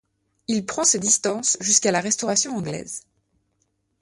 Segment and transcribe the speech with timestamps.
[0.47, 3.03] Il prend ses distances jusqu'à la Restauration anglaise.